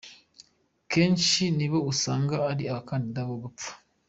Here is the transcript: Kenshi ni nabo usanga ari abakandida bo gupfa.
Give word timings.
Kenshi 0.91 1.43
ni 1.55 1.65
nabo 1.67 1.79
usanga 1.91 2.35
ari 2.51 2.63
abakandida 2.71 3.21
bo 3.29 3.35
gupfa. 3.43 3.69